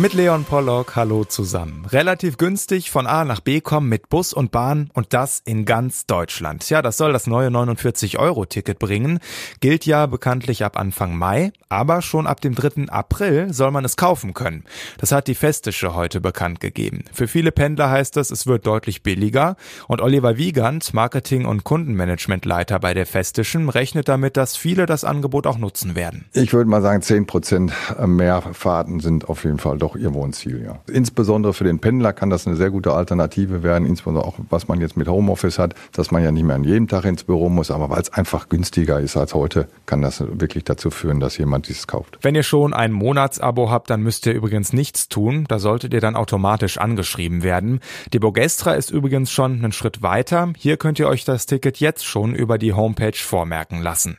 Mit 0.00 0.12
Leon 0.12 0.44
Pollock, 0.44 0.94
hallo 0.94 1.24
zusammen. 1.24 1.84
Relativ 1.90 2.36
günstig 2.36 2.92
von 2.92 3.08
A 3.08 3.24
nach 3.24 3.40
B 3.40 3.60
kommen 3.60 3.88
mit 3.88 4.08
Bus 4.08 4.32
und 4.32 4.52
Bahn 4.52 4.90
und 4.94 5.12
das 5.12 5.42
in 5.44 5.64
ganz 5.64 6.06
Deutschland. 6.06 6.70
Ja, 6.70 6.82
das 6.82 6.98
soll 6.98 7.12
das 7.12 7.26
neue 7.26 7.48
49-Euro-Ticket 7.48 8.78
bringen. 8.78 9.18
Gilt 9.58 9.86
ja 9.86 10.06
bekanntlich 10.06 10.64
ab 10.64 10.78
Anfang 10.78 11.18
Mai, 11.18 11.50
aber 11.68 12.00
schon 12.00 12.28
ab 12.28 12.40
dem 12.40 12.54
3. 12.54 12.88
April 12.92 13.52
soll 13.52 13.72
man 13.72 13.84
es 13.84 13.96
kaufen 13.96 14.34
können. 14.34 14.62
Das 14.98 15.10
hat 15.10 15.26
die 15.26 15.34
Festische 15.34 15.96
heute 15.96 16.20
bekannt 16.20 16.60
gegeben. 16.60 17.02
Für 17.12 17.26
viele 17.26 17.50
Pendler 17.50 17.90
heißt 17.90 18.16
das, 18.16 18.30
es 18.30 18.46
wird 18.46 18.68
deutlich 18.68 19.02
billiger 19.02 19.56
und 19.88 20.00
Oliver 20.00 20.36
Wiegand, 20.36 20.94
Marketing- 20.94 21.44
und 21.44 21.64
Kundenmanagementleiter 21.64 22.78
bei 22.78 22.94
der 22.94 23.04
Festischen, 23.04 23.68
rechnet 23.68 24.08
damit, 24.08 24.36
dass 24.36 24.56
viele 24.56 24.86
das 24.86 25.02
Angebot 25.02 25.48
auch 25.48 25.58
nutzen 25.58 25.96
werden. 25.96 26.26
Ich 26.34 26.52
würde 26.52 26.70
mal 26.70 26.82
sagen, 26.82 27.02
10 27.02 27.26
Prozent 27.26 27.72
mehr 28.06 28.42
Fahrten 28.52 29.00
sind 29.00 29.28
auf 29.28 29.42
jeden 29.42 29.58
Fall 29.58 29.76
doch 29.76 29.87
auch 29.88 29.96
ihr 29.96 30.12
Wohnziel, 30.12 30.62
ja. 30.62 30.80
Insbesondere 30.92 31.54
für 31.54 31.64
den 31.64 31.78
Pendler 31.78 32.12
kann 32.12 32.28
das 32.28 32.46
eine 32.46 32.56
sehr 32.56 32.70
gute 32.70 32.92
Alternative 32.92 33.62
werden, 33.62 33.86
insbesondere 33.86 34.24
auch, 34.24 34.38
was 34.50 34.68
man 34.68 34.80
jetzt 34.80 34.96
mit 34.96 35.08
Homeoffice 35.08 35.58
hat, 35.58 35.74
dass 35.92 36.10
man 36.10 36.22
ja 36.22 36.30
nicht 36.30 36.44
mehr 36.44 36.56
an 36.56 36.64
jedem 36.64 36.88
Tag 36.88 37.04
ins 37.04 37.24
Büro 37.24 37.48
muss, 37.48 37.70
aber 37.70 37.88
weil 37.88 38.02
es 38.02 38.12
einfach 38.12 38.48
günstiger 38.48 39.00
ist 39.00 39.16
als 39.16 39.34
heute, 39.34 39.68
kann 39.86 40.02
das 40.02 40.20
wirklich 40.20 40.64
dazu 40.64 40.90
führen, 40.90 41.20
dass 41.20 41.38
jemand 41.38 41.68
dieses 41.68 41.86
kauft. 41.86 42.18
Wenn 42.20 42.34
ihr 42.34 42.42
schon 42.42 42.74
ein 42.74 42.92
Monatsabo 42.92 43.70
habt, 43.70 43.88
dann 43.88 44.02
müsst 44.02 44.26
ihr 44.26 44.34
übrigens 44.34 44.72
nichts 44.72 45.08
tun, 45.08 45.46
da 45.48 45.58
solltet 45.58 45.94
ihr 45.94 46.00
dann 46.00 46.16
automatisch 46.16 46.78
angeschrieben 46.78 47.42
werden. 47.42 47.80
Die 48.12 48.18
Bogestra 48.18 48.74
ist 48.74 48.90
übrigens 48.90 49.30
schon 49.30 49.52
einen 49.52 49.72
Schritt 49.72 50.02
weiter. 50.02 50.52
Hier 50.56 50.76
könnt 50.76 50.98
ihr 50.98 51.08
euch 51.08 51.24
das 51.24 51.46
Ticket 51.46 51.78
jetzt 51.78 52.04
schon 52.04 52.34
über 52.34 52.58
die 52.58 52.74
Homepage 52.74 53.12
vormerken 53.14 53.80
lassen. 53.80 54.18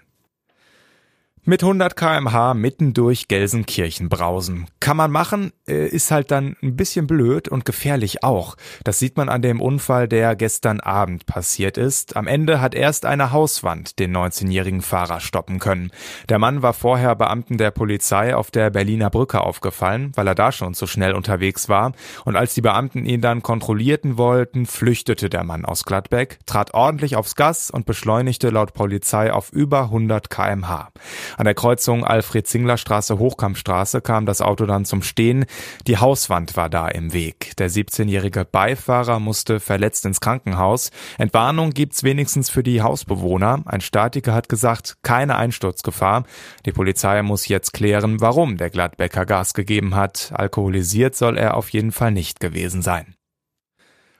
Mit 1.45 1.63
100 1.63 1.95
kmh 1.95 2.53
mitten 2.53 2.94
durch 2.94 3.30
Gelsenkirchen 3.30 4.09
brausen. 4.09 4.67
Kann 4.81 4.97
man 4.97 5.09
machen, 5.09 5.53
äh, 5.67 5.88
ist 5.88 6.11
halt 6.11 6.31
dann 6.31 6.58
ein 6.61 6.75
bisschen 6.75 7.08
blöd 7.08 7.47
und 7.47 7.64
gefährlich 7.64 8.23
auch. 8.23 8.58
Das 8.83 9.00
sieht 9.00 9.16
man 9.16 9.30
an 9.30 9.41
dem 9.41 9.61
Unfall, 9.61 10.09
der 10.09 10.36
gestern 10.36 10.81
Abend 10.81 11.25
passiert 11.25 11.77
ist. 11.77 12.17
Am 12.17 12.27
Ende 12.27 12.59
hat 12.59 12.75
erst 12.75 13.05
eine 13.05 13.31
Hauswand 13.31 13.99
den 13.99 14.16
19-jährigen 14.16 14.81
Fahrer 14.81 15.22
stoppen 15.22 15.59
können. 15.59 15.91
Der 16.27 16.39
Mann 16.39 16.61
war 16.61 16.73
vorher 16.73 17.16
Beamten 17.16 17.58
der 17.58 17.71
Polizei 17.71 18.36
auf 18.36 18.52
der 18.52 18.69
Berliner 18.69 19.09
Brücke 19.09 19.39
aufgefallen, 19.39 20.11
weil 20.16 20.27
er 20.27 20.36
da 20.36 20.52
schon 20.52 20.73
zu 20.73 20.88
schnell 20.88 21.14
unterwegs 21.14 21.69
war. 21.69 21.94
Und 22.25 22.36
als 22.36 22.53
die 22.53 22.61
Beamten 22.61 23.05
ihn 23.05 23.21
dann 23.21 23.44
kontrollierten 23.44 24.17
wollten, 24.17 24.66
flüchtete 24.66 25.30
der 25.30 25.45
Mann 25.45 25.64
aus 25.64 25.86
Gladbeck, 25.86 26.39
trat 26.45 26.73
ordentlich 26.73 27.16
aufs 27.16 27.36
Gas 27.36 27.71
und 27.71 27.86
beschleunigte 27.86 28.49
laut 28.49 28.73
Polizei 28.73 29.31
auf 29.31 29.53
über 29.53 29.83
100 29.83 30.30
kmh. 30.30 30.89
An 31.38 31.45
der 31.45 31.53
Kreuzung 31.53 32.03
Alfred-Zingler-Straße 32.03 33.19
Hochkampfstraße 33.19 34.02
kam 34.02 34.25
das 34.25 34.41
Auto 34.41 34.66
dann 34.66 34.85
zum 34.85 35.02
Stehen. 35.02 35.45
Die 35.88 35.97
Hauswand 35.97 36.58
war 36.58 36.69
da 36.69 36.88
im 36.88 37.13
Weg. 37.13 37.55
Der 37.58 37.69
17-jährige 37.69 38.45
Beifahrer 38.45 39.19
musste 39.19 39.59
verletzt 39.59 40.05
ins 40.05 40.21
Krankenhaus. 40.21 40.91
Entwarnung 41.17 41.71
gibt's 41.71 42.03
wenigstens 42.03 42.49
für 42.49 42.63
die 42.63 42.81
Hausbewohner. 42.81 43.63
Ein 43.66 43.81
Statiker 43.81 44.33
hat 44.33 44.49
gesagt, 44.49 44.97
keine 45.03 45.36
Einsturzgefahr. 45.36 46.23
Die 46.66 46.71
Polizei 46.71 47.21
muss 47.21 47.47
jetzt 47.47 47.73
klären, 47.73 48.21
warum 48.21 48.58
der 48.58 48.69
Gladbecker 48.69 49.25
Gas 49.25 49.53
gegeben 49.53 49.95
hat. 49.95 50.31
Alkoholisiert 50.33 51.16
soll 51.16 51.38
er 51.38 51.55
auf 51.55 51.69
jeden 51.69 51.91
Fall 51.91 52.11
nicht 52.11 52.39
gewesen 52.39 52.81
sein. 52.81 53.16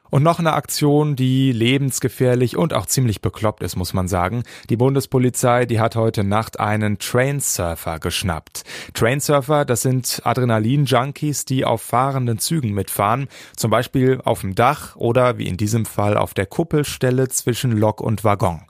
Und 0.10 0.24
noch 0.24 0.40
eine 0.40 0.54
Aktion, 0.54 1.16
die 1.16 1.52
lebensgefährlich 1.52 2.58
und 2.58 2.74
auch 2.74 2.88
ziemlich 2.88 3.22
bekloppt 3.22 3.62
ist, 3.62 3.76
muss 3.76 3.94
man 3.94 4.08
sagen. 4.08 4.44
Die 4.70 4.78
Bundespolizei, 4.78 5.66
die 5.66 5.80
hat 5.80 5.96
heute 5.96 6.24
Nacht 6.24 6.60
einen 6.60 6.98
Trainsurfer 6.98 8.00
geschnappt. 8.00 8.64
Trainsurfer, 8.94 9.66
das 9.66 9.82
sind 9.82 10.22
Adrenalin-Junkies, 10.24 11.46
die 11.46 11.64
auf 11.64 11.82
fahrenden 11.82 12.40
Zügen 12.40 12.74
mitfahren, 12.74 13.28
zum 13.56 13.70
Beispiel 13.70 14.20
auf 14.24 14.42
dem 14.42 14.56
Dach 14.56 14.96
oder 14.96 15.38
wie 15.38 15.48
in 15.48 15.58
diesem 15.58 15.86
Fall 15.86 16.18
auf 16.18 16.34
der 16.34 16.48
Kuppelstelle 16.48 17.28
zwischen 17.30 17.72
Lok 17.72 18.02
und 18.02 18.24
Waggon. 18.24 18.62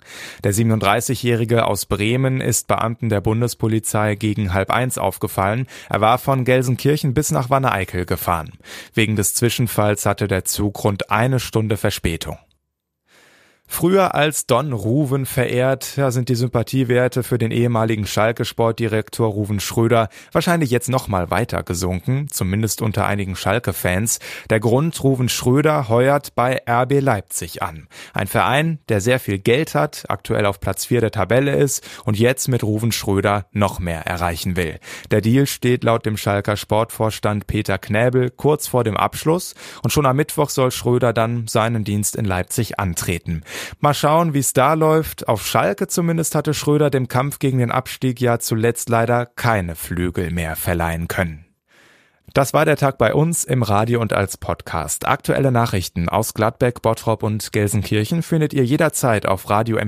Der 0.43 0.53
37-Jährige 0.53 1.65
aus 1.65 1.85
Bremen 1.85 2.41
ist 2.41 2.67
Beamten 2.67 3.09
der 3.09 3.21
Bundespolizei 3.21 4.15
gegen 4.15 4.53
halb 4.53 4.71
eins 4.71 4.97
aufgefallen. 4.97 5.67
Er 5.89 6.01
war 6.01 6.17
von 6.17 6.43
Gelsenkirchen 6.43 7.13
bis 7.13 7.31
nach 7.31 7.49
Wanne-Eickel 7.49 8.05
gefahren. 8.05 8.51
Wegen 8.93 9.15
des 9.15 9.33
Zwischenfalls 9.33 10.05
hatte 10.05 10.27
der 10.27 10.45
Zug 10.45 10.83
rund 10.83 11.09
eine 11.29 11.39
Stunde 11.39 11.77
Verspätung. 11.77 12.39
Früher 13.71 14.13
als 14.15 14.45
Don 14.45 14.73
Ruven 14.73 15.25
verehrt, 15.25 15.95
ja, 15.95 16.11
sind 16.11 16.27
die 16.27 16.35
Sympathiewerte 16.35 17.23
für 17.23 17.37
den 17.37 17.51
ehemaligen 17.51 18.05
Schalke-Sportdirektor 18.05 19.29
Ruven 19.29 19.61
Schröder 19.61 20.09
wahrscheinlich 20.33 20.69
jetzt 20.71 20.89
nochmal 20.89 21.31
weiter 21.31 21.63
gesunken, 21.63 22.27
zumindest 22.29 22.81
unter 22.81 23.05
einigen 23.05 23.37
Schalke-Fans. 23.37 24.19
Der 24.49 24.59
Grund, 24.59 25.01
Ruven 25.01 25.29
Schröder 25.29 25.87
heuert 25.87 26.35
bei 26.35 26.61
RB 26.67 26.99
Leipzig 26.99 27.61
an. 27.61 27.87
Ein 28.13 28.27
Verein, 28.27 28.79
der 28.89 28.99
sehr 28.99 29.19
viel 29.19 29.37
Geld 29.37 29.75
hat, 29.75 30.03
aktuell 30.09 30.45
auf 30.45 30.59
Platz 30.59 30.87
4 30.87 30.99
der 30.99 31.11
Tabelle 31.11 31.55
ist 31.55 31.87
und 32.03 32.19
jetzt 32.19 32.49
mit 32.49 32.63
Ruven 32.63 32.91
Schröder 32.91 33.45
noch 33.53 33.79
mehr 33.79 34.01
erreichen 34.01 34.57
will. 34.57 34.79
Der 35.11 35.21
Deal 35.21 35.45
steht 35.45 35.85
laut 35.85 36.05
dem 36.05 36.17
Schalker 36.17 36.57
Sportvorstand 36.57 37.47
Peter 37.47 37.77
Knäbel 37.77 38.31
kurz 38.31 38.67
vor 38.67 38.83
dem 38.83 38.97
Abschluss 38.97 39.53
und 39.83 39.91
schon 39.91 40.07
am 40.07 40.17
Mittwoch 40.17 40.49
soll 40.49 40.71
Schröder 40.71 41.13
dann 41.13 41.47
seinen 41.47 41.85
Dienst 41.85 42.17
in 42.17 42.25
Leipzig 42.25 42.77
antreten. 42.79 43.43
Mal 43.79 43.93
schauen, 43.93 44.33
wie 44.33 44.39
es 44.39 44.53
da 44.53 44.73
läuft. 44.73 45.27
Auf 45.27 45.45
Schalke 45.45 45.87
zumindest 45.87 46.35
hatte 46.35 46.53
Schröder 46.53 46.89
dem 46.89 47.07
Kampf 47.07 47.39
gegen 47.39 47.59
den 47.59 47.71
Abstieg 47.71 48.21
ja 48.21 48.39
zuletzt 48.39 48.89
leider 48.89 49.25
keine 49.25 49.75
Flügel 49.75 50.31
mehr 50.31 50.55
verleihen 50.55 51.07
können. 51.07 51.45
Das 52.33 52.53
war 52.53 52.63
der 52.63 52.77
Tag 52.77 52.99
bei 52.99 53.13
uns 53.13 53.43
im 53.43 53.63
Radio 53.63 53.99
und 53.99 54.13
als 54.13 54.37
Podcast. 54.37 55.07
Aktuelle 55.07 55.51
Nachrichten 55.51 56.09
aus 56.09 56.35
Gladbeck, 56.35 56.81
Bottrop 56.81 57.23
und 57.23 57.51
Gelsenkirchen 57.51 58.21
findet 58.21 58.53
ihr 58.53 58.63
jederzeit 58.63 59.25
auf 59.25 59.49
radio 59.49 59.79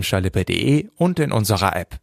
und 0.97 1.19
in 1.19 1.31
unserer 1.31 1.75
App. 1.75 2.01